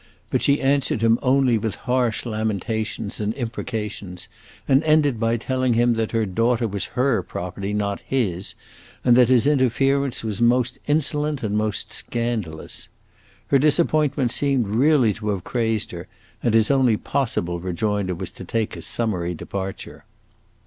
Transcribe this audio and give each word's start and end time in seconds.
But 0.31 0.41
she 0.41 0.59
answered 0.63 1.03
him 1.03 1.19
only 1.21 1.59
with 1.59 1.75
harsh 1.85 2.25
lamentations 2.25 3.19
and 3.19 3.35
imprecations, 3.35 4.29
and 4.67 4.83
ended 4.83 5.19
by 5.19 5.37
telling 5.37 5.75
him 5.75 5.93
that 5.93 6.09
her 6.09 6.25
daughter 6.25 6.67
was 6.67 6.85
her 6.97 7.21
property, 7.21 7.71
not 7.71 7.99
his, 8.07 8.55
and 9.05 9.15
that 9.15 9.29
his 9.29 9.45
interference 9.45 10.23
was 10.23 10.41
most 10.41 10.79
insolent 10.87 11.43
and 11.43 11.55
most 11.55 11.93
scandalous. 11.93 12.89
Her 13.49 13.59
disappointment 13.59 14.31
seemed 14.31 14.69
really 14.69 15.13
to 15.13 15.29
have 15.29 15.43
crazed 15.43 15.91
her, 15.91 16.07
and 16.41 16.55
his 16.55 16.71
only 16.71 16.97
possible 16.97 17.59
rejoinder 17.59 18.15
was 18.15 18.31
to 18.31 18.43
take 18.43 18.75
a 18.75 18.81
summary 18.81 19.35
departure. 19.35 20.05